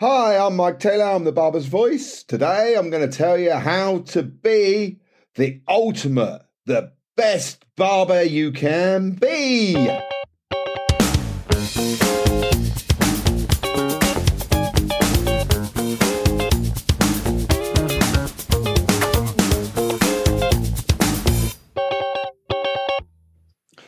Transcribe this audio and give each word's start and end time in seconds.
Hi, 0.00 0.38
I'm 0.38 0.54
Mike 0.54 0.78
Taylor. 0.78 1.06
I'm 1.06 1.24
the 1.24 1.32
barber's 1.32 1.66
voice. 1.66 2.22
Today 2.22 2.76
I'm 2.78 2.88
going 2.88 3.10
to 3.10 3.16
tell 3.16 3.36
you 3.36 3.54
how 3.54 3.98
to 3.98 4.22
be 4.22 5.00
the 5.34 5.60
ultimate, 5.66 6.42
the 6.66 6.92
best 7.16 7.64
barber 7.74 8.22
you 8.22 8.52
can 8.52 9.10
be. 9.10 9.72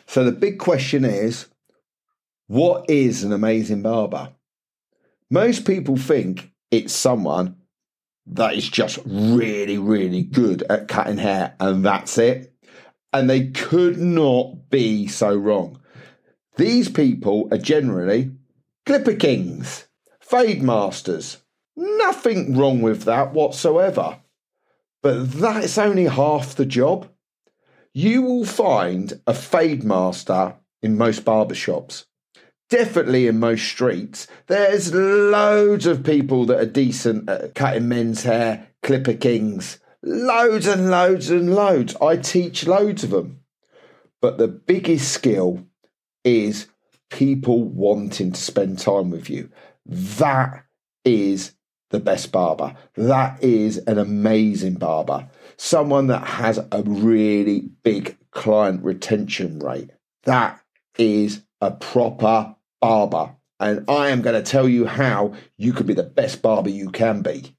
So 0.08 0.24
the 0.24 0.36
big 0.36 0.58
question 0.58 1.04
is 1.04 1.46
what 2.48 2.90
is 2.90 3.22
an 3.22 3.32
amazing 3.32 3.82
barber? 3.82 4.32
Most 5.30 5.64
people 5.64 5.96
think 5.96 6.50
it's 6.72 6.92
someone 6.92 7.56
that 8.26 8.54
is 8.54 8.68
just 8.68 8.98
really, 9.06 9.78
really 9.78 10.22
good 10.22 10.64
at 10.64 10.88
cutting 10.88 11.18
hair 11.18 11.54
and 11.60 11.84
that's 11.84 12.18
it. 12.18 12.52
And 13.12 13.30
they 13.30 13.48
could 13.48 13.98
not 13.98 14.70
be 14.70 15.06
so 15.06 15.34
wrong. 15.34 15.80
These 16.56 16.88
people 16.88 17.48
are 17.52 17.58
generally 17.58 18.32
clipper 18.86 19.14
kings, 19.14 19.86
fade 20.20 20.62
masters. 20.62 21.38
Nothing 21.76 22.56
wrong 22.56 22.82
with 22.82 23.04
that 23.04 23.32
whatsoever. 23.32 24.18
But 25.00 25.30
that's 25.30 25.78
only 25.78 26.06
half 26.06 26.56
the 26.56 26.66
job. 26.66 27.08
You 27.94 28.22
will 28.22 28.44
find 28.44 29.20
a 29.28 29.34
fade 29.34 29.84
master 29.84 30.56
in 30.82 30.98
most 30.98 31.24
barbershops 31.24 32.04
definitely 32.70 33.26
in 33.26 33.38
most 33.38 33.64
streets. 33.64 34.26
There's 34.46 34.94
loads 34.94 35.86
of 35.86 36.02
people 36.02 36.46
that 36.46 36.60
are 36.60 36.66
decent 36.66 37.28
at 37.28 37.54
cutting 37.54 37.88
men's 37.88 38.22
hair, 38.22 38.68
clipper 38.82 39.14
kings. 39.14 39.78
Loads 40.02 40.66
and 40.66 40.90
loads 40.90 41.28
and 41.28 41.54
loads. 41.54 41.94
I 42.00 42.16
teach 42.16 42.66
loads 42.66 43.04
of 43.04 43.10
them. 43.10 43.40
But 44.22 44.38
the 44.38 44.48
biggest 44.48 45.12
skill 45.12 45.66
is 46.24 46.68
people 47.10 47.64
wanting 47.64 48.32
to 48.32 48.40
spend 48.40 48.78
time 48.78 49.10
with 49.10 49.28
you. 49.28 49.50
That 49.84 50.64
is 51.04 51.54
the 51.90 52.00
best 52.00 52.32
barber. 52.32 52.76
That 52.94 53.42
is 53.42 53.78
an 53.78 53.98
amazing 53.98 54.74
barber. 54.74 55.28
Someone 55.56 56.06
that 56.06 56.24
has 56.24 56.58
a 56.58 56.82
really 56.84 57.70
big 57.82 58.16
client 58.30 58.84
retention 58.84 59.58
rate. 59.58 59.90
That 60.24 60.60
is 60.96 61.42
a 61.60 61.72
proper 61.72 62.54
barber, 62.80 63.34
and 63.58 63.84
I 63.88 64.08
am 64.08 64.22
going 64.22 64.42
to 64.42 64.50
tell 64.50 64.68
you 64.68 64.86
how 64.86 65.34
you 65.56 65.72
can 65.72 65.86
be 65.86 65.94
the 65.94 66.02
best 66.02 66.42
barber 66.42 66.70
you 66.70 66.90
can 66.90 67.22
be. 67.22 67.56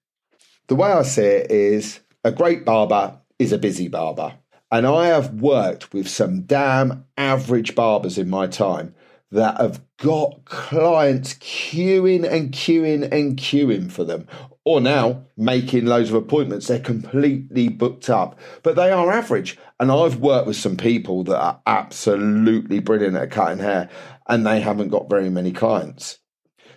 The 0.67 0.75
way 0.75 0.91
I 0.91 1.03
see 1.03 1.22
it 1.22 1.52
is 1.52 2.00
a 2.23 2.31
great 2.31 2.66
barber 2.66 3.19
is 3.39 3.52
a 3.52 3.58
busy 3.58 3.88
barber. 3.88 4.33
And 4.72 4.88
I 4.88 5.08
have 5.08 5.33
worked 5.33 5.94
with 5.94 6.08
some 6.08 6.44
damn 6.44 7.05
average 7.17 7.75
barbers 7.75 8.17
in 8.17 8.30
my 8.30 8.47
time 8.47 8.95
that 9.31 9.59
have 9.59 9.81
got 9.97 10.45
clients 10.45 11.33
queuing 11.36 12.30
and 12.30 12.52
queuing 12.52 13.11
and 13.11 13.38
queuing 13.38 13.92
for 13.92 14.03
them, 14.03 14.27
or 14.64 14.80
now 14.80 15.25
making 15.36 15.86
loads 15.86 16.09
of 16.09 16.16
appointments. 16.16 16.67
They're 16.67 16.80
completely 16.80 17.67
booked 17.67 18.09
up, 18.09 18.39
but 18.64 18.75
they 18.75 18.92
are 18.92 19.11
average. 19.11 19.58
And 19.80 19.92
I've 19.92 20.17
worked 20.17 20.47
with 20.47 20.58
some 20.58 20.77
people 20.77 21.23
that 21.25 21.39
are 21.39 21.61
absolutely 21.66 22.80
brilliant 22.80 23.17
at 23.17 23.31
cutting 23.31 23.59
hair 23.64 23.89
and 24.32 24.48
they 24.48 24.62
haven't 24.62 24.88
got 24.88 25.10
very 25.10 25.30
many 25.30 25.52
clients. 25.52 26.20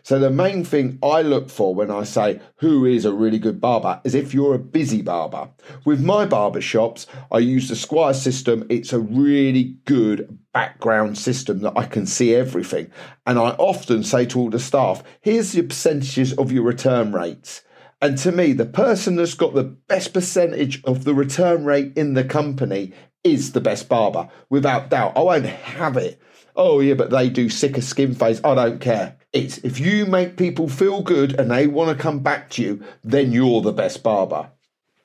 So 0.02 0.18
the 0.18 0.28
main 0.28 0.64
thing 0.64 0.98
I 1.02 1.22
look 1.22 1.48
for 1.48 1.72
when 1.72 1.90
I 1.90 2.02
say 2.02 2.40
who 2.56 2.84
is 2.84 3.04
a 3.04 3.12
really 3.12 3.38
good 3.38 3.60
barber 3.60 4.00
is 4.02 4.14
if 4.14 4.34
you're 4.34 4.56
a 4.56 4.58
busy 4.58 5.00
barber. 5.00 5.48
With 5.86 6.02
my 6.02 6.26
barber 6.26 6.60
shops, 6.60 7.06
I 7.32 7.38
use 7.38 7.68
the 7.68 7.76
Squire 7.76 8.12
system. 8.12 8.66
It's 8.68 8.92
a 8.92 8.98
really 8.98 9.78
good 9.86 10.36
background 10.52 11.16
system 11.16 11.60
that 11.60 11.72
I 11.74 11.86
can 11.86 12.06
see 12.06 12.34
everything. 12.34 12.90
And 13.24 13.38
I 13.38 13.50
often 13.52 14.02
say 14.02 14.26
to 14.26 14.40
all 14.40 14.50
the 14.50 14.58
staff, 14.58 15.04
here's 15.22 15.52
the 15.52 15.62
percentages 15.62 16.34
of 16.34 16.50
your 16.50 16.64
return 16.64 17.12
rates. 17.12 17.62
And 18.02 18.18
to 18.18 18.32
me, 18.32 18.52
the 18.52 18.66
person 18.66 19.14
that's 19.14 19.34
got 19.34 19.54
the 19.54 19.62
best 19.64 20.12
percentage 20.12 20.82
of 20.84 21.04
the 21.04 21.14
return 21.14 21.64
rate 21.64 21.92
in 21.96 22.14
the 22.14 22.24
company 22.24 22.92
is 23.22 23.52
the 23.52 23.60
best 23.60 23.88
barber, 23.88 24.28
without 24.50 24.90
doubt. 24.90 25.16
I 25.16 25.20
won't 25.20 25.46
have 25.46 25.96
it 25.96 26.20
oh 26.56 26.80
yeah, 26.80 26.94
but 26.94 27.10
they 27.10 27.28
do 27.28 27.48
sicker 27.48 27.80
skin 27.80 28.14
fades. 28.14 28.40
I 28.44 28.54
don't 28.54 28.80
care. 28.80 29.16
It's 29.32 29.58
if 29.58 29.80
you 29.80 30.06
make 30.06 30.36
people 30.36 30.68
feel 30.68 31.02
good 31.02 31.38
and 31.38 31.50
they 31.50 31.66
want 31.66 31.96
to 31.96 32.02
come 32.02 32.20
back 32.20 32.50
to 32.50 32.62
you, 32.62 32.84
then 33.02 33.32
you're 33.32 33.60
the 33.60 33.72
best 33.72 34.02
barber. 34.02 34.50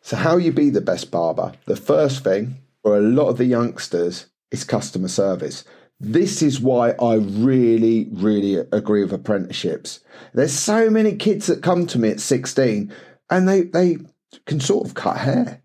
So 0.01 0.15
how 0.15 0.37
you 0.37 0.51
be 0.51 0.69
the 0.69 0.81
best 0.81 1.11
barber? 1.11 1.53
The 1.65 1.75
first 1.75 2.23
thing 2.23 2.57
for 2.83 2.97
a 2.97 3.01
lot 3.01 3.29
of 3.29 3.37
the 3.37 3.45
youngsters 3.45 4.27
is 4.51 4.63
customer 4.63 5.07
service. 5.07 5.63
This 5.99 6.41
is 6.41 6.61
why 6.61 6.91
I 6.91 7.15
really, 7.15 8.07
really 8.11 8.55
agree 8.71 9.03
with 9.03 9.11
apprenticeships. 9.11 9.99
There's 10.33 10.53
so 10.53 10.89
many 10.89 11.15
kids 11.15 11.47
that 11.47 11.61
come 11.61 11.85
to 11.87 11.99
me 11.99 12.09
at 12.11 12.21
16 12.21 12.93
and 13.29 13.49
they, 13.49 13.63
they 13.63 13.97
can 14.45 14.61
sort 14.61 14.87
of 14.87 14.93
cut 14.93 15.17
hair. 15.17 15.61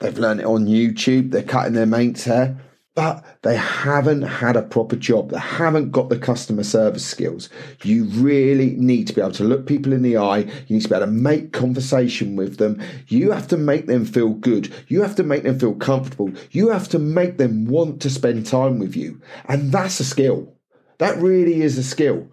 They've 0.00 0.18
learned 0.18 0.40
it 0.40 0.46
on 0.46 0.66
YouTube, 0.66 1.30
they're 1.30 1.42
cutting 1.42 1.74
their 1.74 1.86
mate's 1.86 2.24
hair 2.24 2.60
but 2.96 3.22
they 3.42 3.56
haven't 3.56 4.22
had 4.22 4.56
a 4.56 4.62
proper 4.62 4.96
job. 4.96 5.28
They 5.28 5.38
haven't 5.38 5.90
got 5.90 6.08
the 6.08 6.18
customer 6.18 6.64
service 6.64 7.04
skills. 7.04 7.50
You 7.84 8.04
really 8.04 8.70
need 8.70 9.06
to 9.08 9.12
be 9.12 9.20
able 9.20 9.32
to 9.32 9.44
look 9.44 9.66
people 9.66 9.92
in 9.92 10.00
the 10.00 10.16
eye. 10.16 10.38
You 10.38 10.76
need 10.76 10.82
to 10.82 10.88
be 10.88 10.94
able 10.94 11.04
to 11.04 11.12
make 11.12 11.52
conversation 11.52 12.36
with 12.36 12.56
them. 12.56 12.82
You 13.08 13.32
have 13.32 13.48
to 13.48 13.58
make 13.58 13.86
them 13.86 14.06
feel 14.06 14.30
good. 14.30 14.72
You 14.88 15.02
have 15.02 15.14
to 15.16 15.22
make 15.22 15.42
them 15.42 15.58
feel 15.58 15.74
comfortable. 15.74 16.32
You 16.52 16.70
have 16.70 16.88
to 16.88 16.98
make 16.98 17.36
them 17.36 17.66
want 17.66 18.00
to 18.00 18.08
spend 18.08 18.46
time 18.46 18.78
with 18.78 18.96
you. 18.96 19.20
And 19.44 19.72
that's 19.72 20.00
a 20.00 20.04
skill. 20.04 20.54
That 20.96 21.18
really 21.18 21.60
is 21.60 21.76
a 21.76 21.84
skill. 21.84 22.26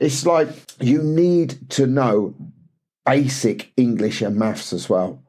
It's 0.00 0.24
like 0.24 0.48
you 0.78 1.02
need 1.02 1.68
to 1.70 1.86
know 1.88 2.36
basic 3.04 3.72
English 3.76 4.22
and 4.22 4.36
maths 4.36 4.72
as 4.72 4.88
well 4.88 5.20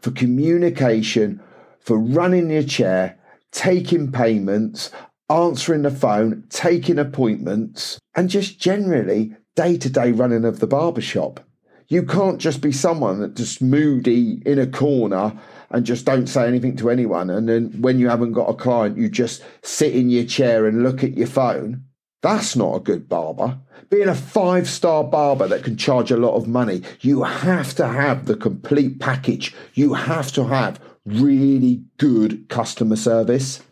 for 0.00 0.10
communication, 0.10 1.42
for 1.80 1.98
running 1.98 2.50
your 2.50 2.62
chair 2.62 3.18
taking 3.52 4.10
payments, 4.10 4.90
answering 5.30 5.82
the 5.82 5.90
phone, 5.90 6.44
taking 6.48 6.98
appointments, 6.98 7.98
and 8.14 8.28
just 8.28 8.58
generally 8.58 9.34
day 9.54 9.76
to 9.76 9.88
day 9.88 10.12
running 10.12 10.44
of 10.44 10.60
the 10.60 10.66
barbershop. 10.66 11.40
You 11.88 12.02
can't 12.02 12.38
just 12.38 12.62
be 12.62 12.72
someone 12.72 13.20
that 13.20 13.34
just 13.34 13.60
moody 13.60 14.42
in 14.46 14.58
a 14.58 14.66
corner 14.66 15.38
and 15.70 15.84
just 15.84 16.06
don't 16.06 16.26
say 16.26 16.46
anything 16.46 16.76
to 16.76 16.90
anyone. 16.90 17.28
And 17.28 17.48
then 17.48 17.82
when 17.82 17.98
you 17.98 18.08
haven't 18.08 18.32
got 18.32 18.48
a 18.48 18.54
client, 18.54 18.96
you 18.96 19.10
just 19.10 19.44
sit 19.62 19.94
in 19.94 20.08
your 20.08 20.24
chair 20.24 20.66
and 20.66 20.82
look 20.82 21.04
at 21.04 21.18
your 21.18 21.26
phone. 21.26 21.84
That's 22.22 22.54
not 22.54 22.76
a 22.76 22.80
good 22.80 23.08
barber. 23.08 23.58
Being 23.90 24.08
a 24.08 24.14
five 24.14 24.68
star 24.68 25.04
barber 25.04 25.48
that 25.48 25.64
can 25.64 25.76
charge 25.76 26.10
a 26.10 26.16
lot 26.16 26.34
of 26.34 26.46
money, 26.46 26.82
you 27.00 27.24
have 27.24 27.74
to 27.74 27.86
have 27.86 28.26
the 28.26 28.36
complete 28.36 29.00
package. 29.00 29.54
You 29.74 29.92
have 29.94 30.32
to 30.32 30.44
have 30.44 30.80
really 31.04 31.84
good 31.98 32.48
customer 32.48 32.96
service. 32.96 33.62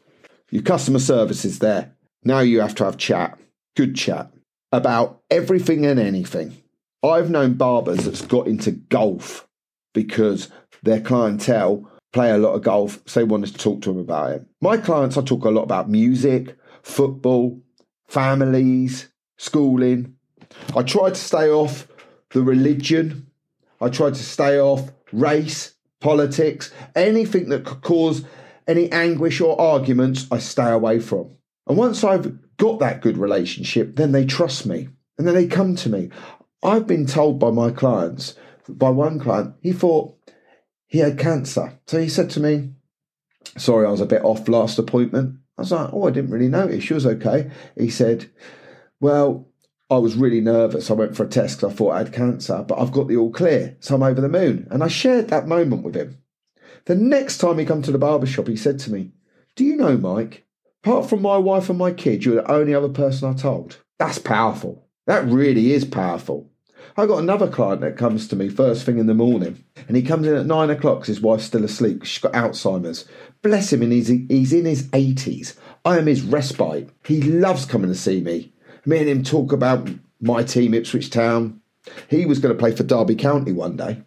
Your 0.50 0.62
customer 0.62 0.98
service 0.98 1.44
is 1.44 1.60
there. 1.60 1.94
Now 2.24 2.41
you 2.41 2.60
have 2.60 2.74
to 2.76 2.84
have 2.84 2.96
chat, 2.96 3.38
good 3.76 3.94
chat 3.96 4.30
about 4.72 5.20
everything 5.30 5.86
and 5.86 5.98
anything. 5.98 6.56
I've 7.02 7.30
known 7.30 7.54
barbers 7.54 8.04
that's 8.04 8.22
got 8.22 8.46
into 8.46 8.72
golf 8.72 9.48
because 9.94 10.48
their 10.82 11.00
clientele 11.00 11.91
play 12.12 12.30
a 12.30 12.38
lot 12.38 12.54
of 12.54 12.62
golf, 12.62 13.00
so 13.06 13.20
they 13.20 13.24
want 13.24 13.47
to 13.47 13.54
talk 13.54 13.82
to 13.82 13.92
them 13.92 14.00
about 14.00 14.32
it. 14.32 14.47
My 14.60 14.76
clients, 14.76 15.16
I 15.16 15.22
talk 15.22 15.44
a 15.44 15.50
lot 15.50 15.62
about 15.62 15.88
music, 15.88 16.56
football, 16.82 17.60
families, 18.08 19.08
schooling. 19.38 20.16
I 20.76 20.82
try 20.82 21.10
to 21.10 21.14
stay 21.14 21.48
off 21.48 21.86
the 22.30 22.42
religion. 22.42 23.28
I 23.80 23.88
try 23.88 24.09
to 24.10 24.15
stay 24.15 24.59
off 24.59 24.91
race 25.12 25.74
politics, 26.00 26.72
anything 26.94 27.48
that 27.50 27.64
could 27.64 27.82
cause 27.82 28.24
any 28.66 28.91
anguish 28.92 29.41
or 29.41 29.60
arguments, 29.60 30.26
I 30.30 30.38
stay 30.38 30.70
away 30.70 31.00
from. 31.00 31.30
And 31.66 31.76
once 31.76 32.02
I've 32.02 32.56
got 32.56 32.78
that 32.80 33.00
good 33.00 33.16
relationship, 33.16 33.97
then 33.97 34.12
they 34.12 34.24
trust 34.24 34.66
me 34.66 34.88
and 35.18 35.26
then 35.26 35.34
they 35.34 35.47
come 35.47 35.76
to 35.76 35.88
me. 35.88 36.10
I've 36.62 36.86
been 36.86 37.06
told 37.06 37.38
by 37.38 37.50
my 37.50 37.70
clients, 37.70 38.34
by 38.68 38.91
one 38.91 39.18
client, 39.18 39.54
he 39.62 39.72
thought 39.72 40.16
he 40.86 40.98
had 40.98 41.18
cancer. 41.18 41.78
So 41.86 42.00
he 42.00 42.08
said 42.08 42.30
to 42.30 42.41
me, 42.41 42.70
Sorry, 43.56 43.86
I 43.86 43.91
was 43.91 44.00
a 44.00 44.06
bit 44.06 44.22
off 44.22 44.48
last 44.48 44.78
appointment. 44.78 45.36
I 45.56 45.62
was 45.62 45.72
like, 45.72 45.91
Oh, 45.92 46.06
I 46.06 46.10
didn't 46.10 46.30
really 46.30 46.48
notice. 46.48 46.84
She 46.84 46.94
was 46.94 47.06
okay. 47.06 47.50
He 47.76 47.91
said, 47.91 48.30
Well, 49.00 49.49
I 49.91 49.98
was 49.98 50.15
really 50.15 50.41
nervous. 50.41 50.91
I 50.91 50.95
went 50.95 51.16
for 51.16 51.25
a 51.25 51.28
test 51.28 51.59
because 51.59 51.72
I 51.72 51.77
thought 51.77 51.92
I 51.92 51.98
had 51.98 52.13
cancer, 52.13 52.65
but 52.66 52.78
I've 52.78 52.92
got 52.92 53.09
the 53.09 53.16
all 53.16 53.33
clear, 53.33 53.77
so 53.81 53.97
I'm 53.97 54.03
over 54.03 54.21
the 54.21 54.28
moon. 54.28 54.69
And 54.71 54.84
I 54.84 54.89
shared 54.89 55.28
that 55.28 55.48
moment 55.48 55.83
with 55.83 55.97
him. 55.97 56.19
The 56.84 56.95
next 56.95 57.39
time 57.39 57.59
he 57.59 57.65
come 57.65 57.83
to 57.83 57.92
the 57.92 57.98
barber 57.98 58.27
shop, 58.27 58.47
he 58.47 58.57
said 58.57 58.78
to 58.81 58.92
me, 58.92 59.10
Do 59.57 59.65
you 59.65 59.77
know, 59.77 59.98
Mike, 59.98 60.47
apart 60.84 61.10
from 61.10 61.22
my 61.22 61.37
wife 61.37 61.69
and 61.69 61.78
my 61.78 61.91
kid, 61.91 62.25
you're 62.25 62.37
the 62.37 62.51
only 62.51 62.75
other 62.75 62.89
person 62.89 63.28
I 63.28 63.34
told. 63.34 63.78
That's 63.98 64.19
powerful. 64.19 64.87
That 65.07 65.27
really 65.27 65.72
is 65.72 65.84
powerful. 65.84 66.51
I 66.97 67.07
got 67.07 67.19
another 67.19 67.48
client 67.48 67.81
that 67.83 67.97
comes 67.97 68.28
to 68.28 68.37
me 68.37 68.48
first 68.48 68.84
thing 68.84 68.98
in 68.98 69.07
the 69.07 69.15
morning, 69.15 69.65
and 69.89 69.97
he 69.97 70.03
comes 70.03 70.27
in 70.27 70.34
at 70.34 70.47
nine 70.47 70.71
o'clock. 70.71 71.07
His 71.07 71.21
wife's 71.21 71.45
still 71.45 71.65
asleep. 71.65 72.04
She's 72.04 72.22
got 72.22 72.33
Alzheimer's. 72.33 73.07
Bless 73.42 73.72
him, 73.72 73.83
and 73.83 73.92
he's 73.92 74.09
he's 74.09 74.53
in 74.53 74.65
his 74.65 74.89
eighties. 74.92 75.59
I 75.84 75.98
am 75.98 76.07
his 76.07 76.22
respite. 76.22 76.91
He 77.04 77.22
loves 77.22 77.65
coming 77.65 77.91
to 77.91 77.95
see 77.95 78.21
me. 78.21 78.53
Me 78.86 78.98
and 78.98 79.09
him 79.09 79.22
talk 79.22 79.53
about 79.53 79.88
my 80.21 80.42
team, 80.42 80.74
Ipswich 80.74 81.10
Town. 81.10 81.60
He 82.09 82.27
was 82.27 82.38
going 82.38 82.54
to 82.54 82.59
play 82.59 82.74
for 82.74 82.82
Derby 82.82 83.15
County 83.15 83.53
one 83.53 83.77
day. 83.77 84.03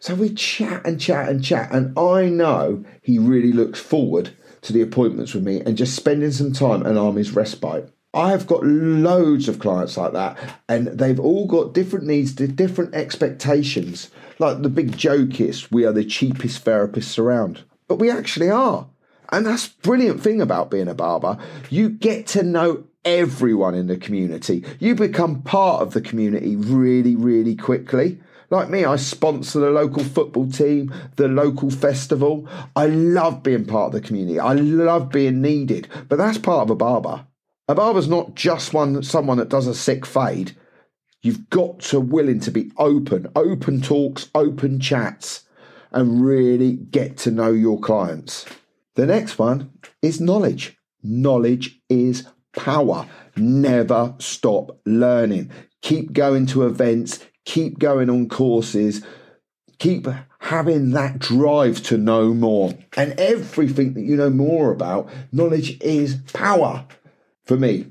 So 0.00 0.14
we 0.14 0.34
chat 0.34 0.86
and 0.86 1.00
chat 1.00 1.28
and 1.28 1.42
chat, 1.42 1.72
and 1.72 1.98
I 1.98 2.28
know 2.28 2.84
he 3.00 3.18
really 3.18 3.52
looks 3.52 3.80
forward 3.80 4.30
to 4.62 4.72
the 4.72 4.82
appointments 4.82 5.34
with 5.34 5.44
me 5.44 5.60
and 5.60 5.76
just 5.76 5.96
spending 5.96 6.32
some 6.32 6.52
time 6.52 6.84
I'm 6.84 7.16
his 7.16 7.34
respite. 7.34 7.90
I 8.12 8.30
have 8.30 8.46
got 8.46 8.64
loads 8.64 9.48
of 9.48 9.58
clients 9.58 9.96
like 9.96 10.12
that, 10.12 10.38
and 10.68 10.86
they've 10.86 11.18
all 11.18 11.46
got 11.46 11.74
different 11.74 12.06
needs, 12.06 12.32
different 12.32 12.94
expectations. 12.94 14.10
Like 14.38 14.62
the 14.62 14.68
big 14.68 14.96
joke 14.96 15.40
is, 15.40 15.70
we 15.70 15.84
are 15.84 15.92
the 15.92 16.04
cheapest 16.04 16.64
therapists 16.64 17.18
around, 17.18 17.64
but 17.88 17.98
we 17.98 18.10
actually 18.10 18.50
are. 18.50 18.86
And 19.30 19.46
that's 19.46 19.68
brilliant 19.68 20.22
thing 20.22 20.40
about 20.40 20.70
being 20.70 20.88
a 20.88 20.94
barber. 20.94 21.38
You 21.70 21.88
get 21.88 22.26
to 22.28 22.42
know 22.42 22.84
everyone 23.04 23.74
in 23.74 23.86
the 23.86 23.96
community. 23.96 24.64
You 24.78 24.94
become 24.94 25.42
part 25.42 25.82
of 25.82 25.92
the 25.92 26.00
community 26.00 26.56
really, 26.56 27.16
really 27.16 27.54
quickly. 27.56 28.20
Like 28.50 28.68
me, 28.68 28.84
I 28.84 28.96
sponsor 28.96 29.60
the 29.60 29.70
local 29.70 30.04
football 30.04 30.50
team, 30.50 30.92
the 31.16 31.28
local 31.28 31.70
festival. 31.70 32.48
I 32.76 32.86
love 32.86 33.42
being 33.42 33.64
part 33.64 33.94
of 33.94 34.00
the 34.00 34.06
community. 34.06 34.38
I 34.38 34.52
love 34.52 35.10
being 35.10 35.40
needed, 35.40 35.88
but 36.08 36.16
that's 36.16 36.38
part 36.38 36.62
of 36.62 36.70
a 36.70 36.76
barber. 36.76 37.26
A 37.66 37.74
barber's 37.74 38.08
not 38.08 38.34
just 38.34 38.74
one 38.74 39.02
someone 39.02 39.38
that 39.38 39.48
does 39.48 39.66
a 39.66 39.74
sick 39.74 40.04
fade. 40.04 40.56
You've 41.22 41.48
got 41.48 41.80
to 41.80 42.00
willing 42.00 42.40
to 42.40 42.50
be 42.50 42.70
open, 42.76 43.28
open 43.34 43.80
talks, 43.80 44.30
open 44.34 44.78
chats, 44.78 45.46
and 45.90 46.24
really 46.24 46.74
get 46.74 47.16
to 47.18 47.30
know 47.30 47.50
your 47.50 47.80
clients. 47.80 48.44
The 48.94 49.06
next 49.06 49.38
one 49.38 49.72
is 50.02 50.20
knowledge. 50.20 50.76
Knowledge 51.02 51.80
is 51.88 52.26
power. 52.56 53.06
Never 53.36 54.14
stop 54.18 54.80
learning. 54.84 55.50
Keep 55.82 56.12
going 56.12 56.46
to 56.46 56.66
events, 56.66 57.20
keep 57.44 57.78
going 57.78 58.08
on 58.08 58.28
courses, 58.28 59.04
keep 59.78 60.06
having 60.38 60.90
that 60.90 61.18
drive 61.18 61.82
to 61.84 61.98
know 61.98 62.32
more. 62.32 62.74
And 62.96 63.18
everything 63.18 63.94
that 63.94 64.02
you 64.02 64.16
know 64.16 64.30
more 64.30 64.72
about, 64.72 65.10
knowledge 65.32 65.80
is 65.80 66.16
power. 66.32 66.86
For 67.44 67.56
me, 67.56 67.86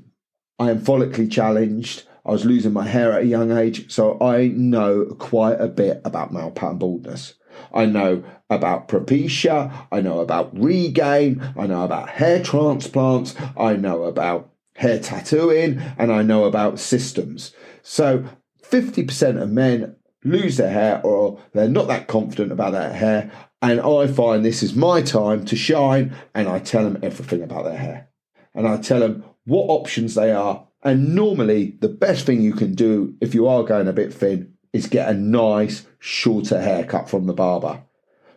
I 0.58 0.70
am 0.70 0.80
follically 0.80 1.30
challenged. 1.30 2.04
I 2.26 2.32
was 2.32 2.44
losing 2.44 2.72
my 2.72 2.86
hair 2.86 3.12
at 3.12 3.22
a 3.22 3.26
young 3.26 3.52
age, 3.52 3.92
so 3.92 4.18
I 4.20 4.48
know 4.48 5.14
quite 5.18 5.60
a 5.60 5.68
bit 5.68 6.00
about 6.04 6.32
male 6.32 6.50
pattern 6.50 6.78
baldness. 6.78 7.34
I 7.72 7.86
know 7.86 8.24
about 8.48 8.88
Propecia, 8.88 9.86
I 9.92 10.00
know 10.00 10.20
about 10.20 10.54
Rogaine, 10.54 11.56
I 11.56 11.66
know 11.66 11.84
about 11.84 12.08
hair 12.08 12.42
transplants, 12.42 13.34
I 13.56 13.76
know 13.76 14.04
about 14.04 14.53
hair 14.74 14.98
tattooing, 14.98 15.80
and 15.98 16.12
I 16.12 16.22
know 16.22 16.44
about 16.44 16.78
systems. 16.78 17.54
So 17.82 18.24
50% 18.62 19.40
of 19.40 19.50
men 19.50 19.96
lose 20.24 20.56
their 20.56 20.70
hair 20.70 21.00
or 21.04 21.38
they're 21.52 21.68
not 21.68 21.86
that 21.88 22.08
confident 22.08 22.50
about 22.50 22.72
their 22.72 22.92
hair. 22.92 23.30
And 23.62 23.80
I 23.80 24.06
find 24.06 24.44
this 24.44 24.62
is 24.62 24.74
my 24.74 25.02
time 25.02 25.44
to 25.46 25.56
shine 25.56 26.16
and 26.34 26.48
I 26.48 26.58
tell 26.58 26.84
them 26.84 26.98
everything 27.02 27.42
about 27.42 27.64
their 27.64 27.76
hair. 27.76 28.08
And 28.54 28.66
I 28.66 28.78
tell 28.78 29.00
them 29.00 29.24
what 29.44 29.66
options 29.68 30.14
they 30.14 30.32
are. 30.32 30.66
And 30.82 31.14
normally, 31.14 31.76
the 31.80 31.88
best 31.88 32.26
thing 32.26 32.42
you 32.42 32.52
can 32.52 32.74
do 32.74 33.16
if 33.20 33.34
you 33.34 33.48
are 33.48 33.62
going 33.62 33.88
a 33.88 33.92
bit 33.92 34.12
thin 34.12 34.52
is 34.72 34.86
get 34.86 35.08
a 35.08 35.14
nice, 35.14 35.86
shorter 35.98 36.60
haircut 36.60 37.08
from 37.08 37.26
the 37.26 37.32
barber. 37.32 37.82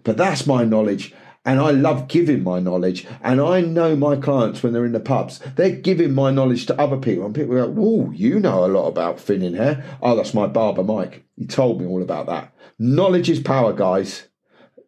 But 0.03 0.15
that's 0.15 0.47
my 0.47 0.63
knowledge. 0.63 1.13
And 1.47 1.61
I 1.61 1.71
love 1.71 2.09
giving 2.09 2.43
my 2.43 2.59
knowledge. 2.59 3.07
And 3.23 3.39
I 3.39 3.61
know 3.61 3.95
my 3.95 4.17
clients 4.17 4.61
when 4.61 4.73
they're 4.73 4.85
in 4.85 4.91
the 4.91 4.99
pubs, 4.99 5.39
they're 5.55 5.71
giving 5.71 6.13
my 6.13 6.29
knowledge 6.29 6.65
to 6.65 6.79
other 6.79 6.97
people. 6.97 7.25
And 7.25 7.33
people 7.33 7.55
go, 7.55 7.69
Whoa, 7.69 8.11
you 8.11 8.39
know 8.39 8.65
a 8.65 8.67
lot 8.67 8.87
about 8.87 9.19
thinning 9.19 9.55
hair. 9.55 9.83
Oh, 10.01 10.15
that's 10.15 10.33
my 10.33 10.45
barber, 10.45 10.83
Mike. 10.83 11.23
He 11.37 11.47
told 11.47 11.79
me 11.79 11.87
all 11.87 12.03
about 12.03 12.25
that. 12.25 12.53
Knowledge 12.77 13.29
is 13.29 13.39
power, 13.39 13.71
guys. 13.71 14.27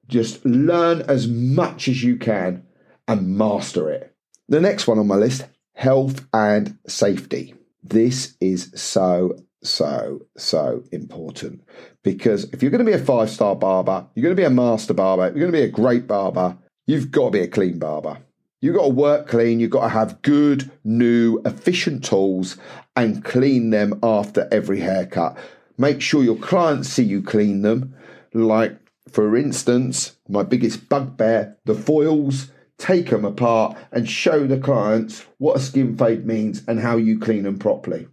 Just 0.08 0.46
learn 0.46 1.02
as 1.04 1.28
much 1.30 1.88
as 1.88 2.04
you 2.04 2.18
can 2.18 2.66
and 3.08 3.38
master 3.38 3.90
it. 3.90 4.14
The 4.50 4.60
next 4.60 4.86
one 4.86 5.00
on 5.00 5.08
my 5.08 5.16
list 5.16 5.46
health 5.74 6.28
and 6.34 6.78
safety. 6.88 7.56
This 7.82 8.36
is 8.42 8.72
so, 8.76 9.38
so, 9.64 10.22
so 10.38 10.84
important 10.92 11.64
because 12.04 12.46
if 12.46 12.62
you're 12.62 12.72
going 12.72 12.86
to 12.86 12.92
be 12.92 12.98
a 12.98 13.04
five 13.04 13.30
star 13.30 13.56
barber, 13.56 14.08
you're 14.16 14.24
going 14.24 14.36
to 14.36 14.42
be 14.42 14.46
a 14.46 14.50
master 14.50 14.94
barber, 14.94 15.26
you're 15.26 15.40
going 15.40 15.52
to 15.52 15.58
be 15.58 15.64
a 15.64 15.70
great 15.70 16.08
barber, 16.08 16.58
you've 16.88 17.12
got 17.12 17.26
to 17.26 17.32
be 17.32 17.42
a 17.42 17.48
clean 17.48 17.80
barber. 17.80 18.20
You've 18.62 18.76
got 18.76 18.84
to 18.84 18.90
work 18.90 19.28
clean, 19.28 19.62
you've 19.62 19.70
got 19.70 19.84
to 19.84 19.90
have 19.90 20.22
good, 20.22 20.70
new, 20.84 21.42
efficient 21.46 22.04
tools 22.04 22.58
and 22.96 23.24
clean 23.24 23.70
them 23.70 23.98
after 24.04 24.50
every 24.52 24.82
haircut. 24.82 25.38
Make 25.78 26.02
sure 26.02 26.24
your 26.24 26.36
clients 26.36 26.90
see 26.90 27.04
you 27.04 27.22
clean 27.22 27.62
them. 27.62 27.96
Like, 28.34 28.78
for 29.10 29.38
instance, 29.38 30.18
my 30.28 30.44
biggest 30.44 30.90
bugbear 30.90 31.58
the 31.66 31.74
foils 31.74 32.52
take 32.78 33.10
them 33.10 33.26
apart 33.26 33.78
and 33.92 34.10
show 34.10 34.48
the 34.48 34.58
clients 34.58 35.26
what 35.38 35.58
a 35.58 35.60
skin 35.60 35.98
fade 35.98 36.26
means 36.26 36.64
and 36.68 36.80
how 36.80 36.98
you 36.98 37.20
clean 37.20 37.44
them 37.44 37.60
properly. 37.60 38.08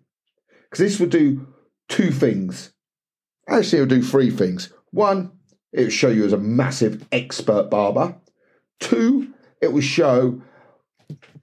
Because 0.77 0.93
this 0.93 1.01
will 1.01 1.09
do 1.09 1.47
two 1.89 2.11
things. 2.11 2.75
Actually, 3.49 3.79
it'll 3.79 3.97
do 3.97 4.03
three 4.03 4.31
things. 4.31 4.71
One, 4.91 5.33
it 5.73 5.85
will 5.85 5.89
show 5.89 6.11
you 6.11 6.27
as 6.27 6.35
a 6.35 6.39
massive 6.39 7.07
expert 7.11 7.71
barber. 7.71 8.17
Two, 8.79 9.33
it 9.63 9.73
will 9.73 9.81
show 9.81 10.43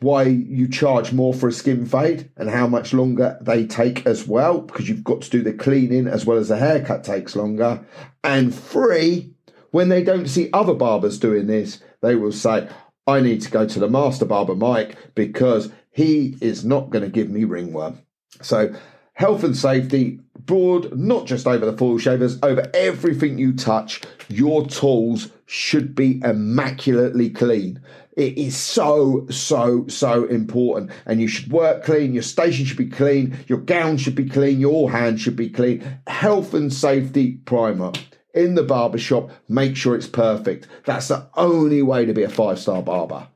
why 0.01 0.25
you 0.25 0.67
charge 0.67 1.13
more 1.13 1.33
for 1.33 1.47
a 1.47 1.51
skin 1.51 1.87
fade 1.87 2.29
and 2.37 2.51
how 2.51 2.67
much 2.67 2.93
longer 2.93 3.39
they 3.41 3.65
take 3.65 4.05
as 4.05 4.27
well, 4.27 4.61
because 4.61 4.87
you've 4.87 5.03
got 5.03 5.23
to 5.23 5.31
do 5.31 5.41
the 5.41 5.53
cleaning 5.53 6.05
as 6.05 6.27
well 6.27 6.37
as 6.37 6.49
the 6.49 6.57
haircut 6.57 7.03
takes 7.03 7.35
longer. 7.35 7.83
And 8.23 8.53
three, 8.53 9.33
when 9.71 9.89
they 9.89 10.03
don't 10.03 10.27
see 10.27 10.51
other 10.53 10.75
barbers 10.75 11.17
doing 11.17 11.47
this, 11.47 11.79
they 12.03 12.13
will 12.13 12.31
say, 12.31 12.69
I 13.07 13.19
need 13.19 13.41
to 13.41 13.49
go 13.49 13.67
to 13.67 13.79
the 13.79 13.89
master 13.89 14.25
barber 14.25 14.53
Mike 14.53 14.95
because 15.15 15.71
he 15.89 16.37
is 16.39 16.63
not 16.63 16.91
going 16.91 17.03
to 17.03 17.09
give 17.09 17.31
me 17.31 17.45
ringworm. 17.45 17.97
So, 18.39 18.75
health 19.13 19.43
and 19.43 19.55
safety, 19.55 20.19
broad, 20.45 20.97
not 20.97 21.25
just 21.25 21.47
over 21.47 21.65
the 21.65 21.77
foil 21.77 21.97
shavers, 21.97 22.37
over 22.43 22.69
everything 22.73 23.37
you 23.37 23.53
touch, 23.53 24.01
your 24.27 24.65
tools 24.67 25.29
should 25.45 25.95
be 25.95 26.21
immaculately 26.23 27.29
clean. 27.29 27.81
It 28.15 28.37
is 28.37 28.55
so, 28.55 29.25
so, 29.29 29.87
so 29.87 30.25
important. 30.25 30.91
And 31.05 31.19
you 31.19 31.27
should 31.27 31.51
work 31.51 31.83
clean, 31.83 32.13
your 32.13 32.23
station 32.23 32.65
should 32.65 32.77
be 32.77 32.89
clean, 32.89 33.37
your 33.47 33.59
gown 33.59 33.97
should 33.97 34.15
be 34.15 34.29
clean, 34.29 34.59
your 34.59 34.91
hands 34.91 35.21
should 35.21 35.35
be 35.35 35.49
clean. 35.49 35.83
Health 36.07 36.53
and 36.53 36.71
safety 36.71 37.39
primer 37.45 37.91
in 38.33 38.55
the 38.55 38.63
barber 38.63 38.97
shop, 38.97 39.29
make 39.47 39.75
sure 39.75 39.95
it's 39.95 40.07
perfect. 40.07 40.67
That's 40.85 41.07
the 41.07 41.27
only 41.35 41.81
way 41.81 42.05
to 42.05 42.13
be 42.13 42.23
a 42.23 42.29
five 42.29 42.59
star 42.59 42.81
barber. 42.81 43.27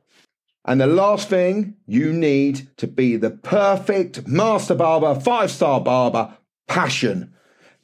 And 0.64 0.80
the 0.80 0.86
last 0.86 1.28
thing 1.28 1.76
you 1.86 2.12
need 2.12 2.68
to 2.76 2.86
be 2.86 3.16
the 3.16 3.30
perfect 3.30 4.26
master 4.26 4.74
barber, 4.74 5.18
five 5.18 5.50
star 5.50 5.80
barber, 5.80 6.36
passion. 6.66 7.34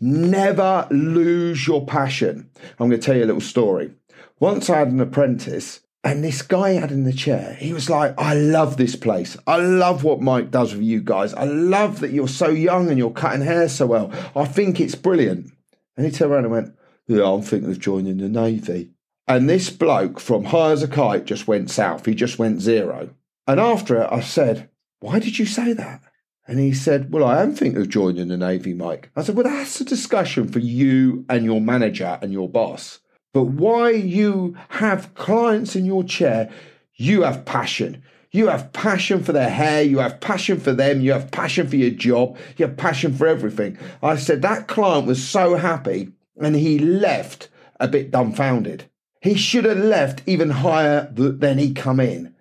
Never 0.01 0.87
lose 0.91 1.67
your 1.67 1.87
passion. 1.87 2.51
I'm 2.79 2.89
going 2.89 3.01
to 3.01 3.05
tell 3.05 3.17
you 3.17 3.25
a 3.25 3.27
little 3.27 3.41
story. 3.41 3.93
Once 4.39 4.69
I 4.69 4.79
had 4.79 4.89
an 4.89 5.01
apprentice, 5.01 5.81
and 6.05 6.23
this 6.23 6.43
guy 6.43 6.73
had 6.73 6.93
in 6.93 7.05
the 7.05 7.13
chair, 7.15 7.55
he 7.59 7.73
was 7.73 7.89
like, 7.89 8.15
I 8.19 8.35
love 8.35 8.77
this 8.77 8.95
place. 8.95 9.39
I 9.47 9.57
love 9.57 10.05
what 10.05 10.21
Mike 10.21 10.51
does 10.51 10.75
with 10.75 10.83
you 10.83 11.01
guys. 11.01 11.33
I 11.33 11.45
love 11.45 12.01
that 12.01 12.11
you're 12.11 12.29
so 12.29 12.51
young 12.51 12.91
and 12.91 12.99
you're 12.99 13.11
cutting 13.11 13.41
hair 13.41 13.71
so 13.71 13.87
well. 13.87 14.13
I 14.37 14.45
think 14.45 14.81
it's 14.81 14.95
brilliant. 14.95 15.51
And 15.97 16.05
he 16.05 16.13
turned 16.13 16.33
around 16.33 16.45
and 16.45 16.53
went, 16.53 16.77
yeah, 17.07 17.25
I'm 17.25 17.41
thinking 17.41 17.71
of 17.71 17.79
joining 17.79 18.19
the 18.19 18.29
Navy. 18.29 18.91
And 19.27 19.49
this 19.49 19.71
bloke 19.71 20.21
from 20.21 20.45
high 20.45 20.73
as 20.73 20.83
a 20.83 20.89
kite 20.89 21.25
just 21.25 21.49
went 21.49 21.71
south. 21.71 22.05
He 22.05 22.15
just 22.15 22.39
went 22.39 22.61
zero. 22.61 23.11
And 23.47 23.59
after 23.59 24.03
it, 24.03 24.09
I 24.11 24.21
said, 24.21 24.69
Why 25.01 25.19
did 25.19 25.39
you 25.39 25.47
say 25.47 25.73
that? 25.73 26.03
And 26.47 26.59
he 26.59 26.75
said, 26.75 27.11
Well, 27.11 27.25
I 27.25 27.43
am 27.43 27.55
thinking 27.55 27.81
of 27.81 27.89
joining 27.89 28.29
the 28.29 28.37
Navy, 28.37 28.75
Mike. 28.75 29.11
I 29.17 29.23
said, 29.23 29.35
Well, 29.35 29.45
that's 29.45 29.81
a 29.81 29.85
discussion 29.85 30.49
for 30.49 30.59
you 30.59 31.25
and 31.29 31.45
your 31.45 31.61
manager 31.61 32.19
and 32.21 32.33
your 32.33 32.49
boss. 32.49 33.01
But 33.33 33.45
why 33.45 33.91
you 33.91 34.57
have 34.69 35.15
clients 35.15 35.75
in 35.75 35.85
your 35.87 36.05
chair, 36.05 36.51
you 36.95 37.23
have 37.23 37.45
passion. 37.45 38.03
You 38.31 38.49
have 38.49 38.73
passion 38.73 39.23
for 39.23 39.33
their 39.33 39.49
hair, 39.49 39.83
you 39.83 39.99
have 39.99 40.21
passion 40.21 40.59
for 40.59 40.73
them, 40.73 41.01
you 41.01 41.13
have 41.13 41.31
passion 41.31 41.69
for 41.69 41.77
your 41.77 41.91
job, 41.91 42.37
you 42.57 42.67
have 42.67 42.77
passion 42.77 43.15
for 43.15 43.27
everything. 43.27 43.79
I 44.03 44.17
said, 44.17 44.43
That 44.43 44.69
client 44.69 45.07
was 45.07 45.27
so 45.27 45.55
happy 45.55 46.13
and 46.37 46.57
he 46.57 46.79
left 46.79 47.49
a 47.81 47.89
bit 47.89 48.11
dumbfounded. 48.11 48.85
He 49.25 49.37
should 49.37 49.65
have 49.65 49.79
left 49.79 50.21
even 50.27 50.51
higher 50.51 51.11
than 51.11 51.57
he 51.57 51.73
come 51.73 51.99
in. 51.99 52.35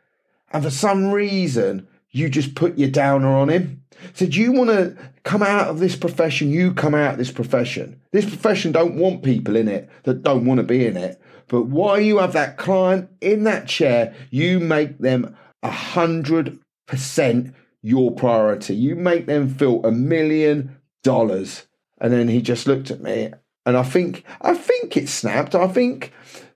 And 0.52 0.66
for 0.66 0.70
some 0.70 1.14
reason, 1.14 1.88
you 2.12 2.28
just 2.28 2.56
put 2.56 2.78
your 2.78 2.90
downer 2.90 3.30
on 3.30 3.48
him. 3.48 3.84
Said, 4.12 4.36
you 4.36 4.52
want 4.52 4.70
to 4.70 4.98
come 5.24 5.42
out 5.42 5.70
of 5.70 5.80
this 5.80 5.96
profession, 5.96 6.50
you 6.52 6.74
come 6.74 6.94
out 6.94 7.14
of 7.14 7.18
this 7.18 7.32
profession. 7.32 8.02
This 8.12 8.26
profession 8.26 8.74
don't 8.74 8.98
want 8.98 9.24
people 9.24 9.56
in 9.56 9.70
it 9.70 9.90
that 10.04 10.24
don't 10.24 10.46
want 10.46 10.58
to 10.58 10.66
be 10.66 10.86
in 10.86 10.98
it. 10.98 11.22
But 11.48 11.68
while 11.68 12.02
you 12.02 12.18
have 12.18 12.34
that 12.34 12.58
client 12.58 13.10
in 13.22 13.46
that 13.46 13.66
chair, 13.66 14.14
you 14.30 14.60
make 14.60 14.98
them 14.98 15.38
a 15.64 15.72
hundred 15.72 16.60
percent 16.86 17.56
your 17.82 18.12
priority. 18.12 18.76
You 18.76 18.98
make 18.98 19.26
them 19.26 19.48
feel 19.48 19.86
a 19.86 19.92
million 19.92 20.78
dollars. 21.02 21.66
And 22.02 22.12
then 22.12 22.28
he 22.28 22.42
just 22.42 22.68
looked 22.68 22.92
at 22.92 23.00
me 23.00 23.32
and 23.66 23.78
I 23.78 23.84
think 23.84 24.24
I 24.42 24.54
think 24.54 24.98
it 24.98 25.10
snapped. 25.10 25.56
I 25.56 25.68
think 25.68 26.12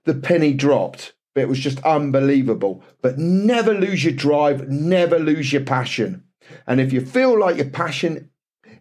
the 0.08 0.14
penny 0.14 0.52
dropped. 0.52 1.14
But 1.34 1.42
it 1.42 1.48
was 1.48 1.60
just 1.60 1.78
unbelievable. 1.84 2.82
But 3.00 3.18
never 3.18 3.72
lose 3.72 4.02
your 4.02 4.14
drive, 4.14 4.68
never 4.68 5.18
lose 5.18 5.52
your 5.52 5.64
passion. 5.64 6.24
And 6.66 6.80
if 6.80 6.92
you 6.92 7.04
feel 7.04 7.38
like 7.38 7.56
your 7.56 7.70
passion 7.70 8.30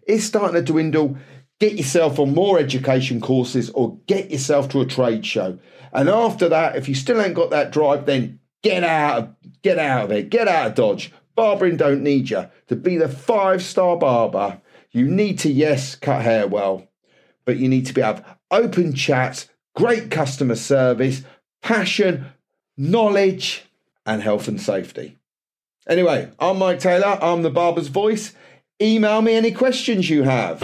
is 0.07 0.25
starting 0.25 0.55
to 0.55 0.61
dwindle, 0.61 1.17
get 1.59 1.73
yourself 1.73 2.19
on 2.19 2.33
more 2.33 2.57
education 2.57 3.21
courses 3.21 3.69
or 3.71 3.97
get 4.07 4.31
yourself 4.31 4.69
to 4.69 4.81
a 4.81 4.85
trade 4.85 5.25
show. 5.25 5.59
And 5.93 6.09
after 6.09 6.49
that, 6.49 6.75
if 6.75 6.87
you 6.87 6.95
still 6.95 7.21
ain't 7.21 7.35
got 7.35 7.49
that 7.51 7.71
drive, 7.71 8.05
then 8.05 8.39
get 8.63 8.83
out 8.83 9.17
of 9.17 9.35
get 9.61 9.79
out 9.79 10.05
of 10.05 10.11
it, 10.11 10.29
get 10.29 10.47
out 10.47 10.67
of 10.67 10.75
Dodge. 10.75 11.11
Barbering 11.35 11.77
don't 11.77 12.01
need 12.01 12.29
you 12.29 12.49
to 12.67 12.75
be 12.75 12.97
the 12.97 13.07
five 13.09 13.61
star 13.61 13.97
barber. 13.97 14.61
You 14.91 15.05
need 15.05 15.39
to 15.39 15.51
yes 15.51 15.95
cut 15.95 16.23
hair 16.23 16.47
well, 16.47 16.87
but 17.45 17.57
you 17.57 17.69
need 17.69 17.85
to 17.87 17.93
be 17.93 18.01
have 18.01 18.37
open 18.49 18.93
chats, 18.93 19.47
great 19.77 20.09
customer 20.09 20.55
service, 20.55 21.21
passion, 21.61 22.25
knowledge, 22.77 23.63
and 24.07 24.23
health 24.23 24.47
and 24.47 24.59
safety. 24.59 25.15
Anyway, 25.87 26.31
I'm 26.39 26.57
Mike 26.57 26.79
Taylor. 26.79 27.19
I'm 27.21 27.43
the 27.43 27.51
barber's 27.51 27.87
voice. 27.87 28.33
Email 28.81 29.21
me 29.21 29.35
any 29.35 29.51
questions 29.51 30.09
you 30.09 30.23
have. 30.23 30.63